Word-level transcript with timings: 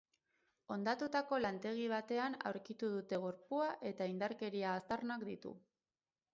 Hondatutako 0.75 1.39
lantegi 1.45 1.83
batean 1.91 2.39
aurkitu 2.53 2.91
dute 2.95 3.21
gorpua 3.27 3.71
eta 3.93 4.11
indarkeria 4.15 4.75
aztarnak 4.81 5.31
ditu. 5.33 5.57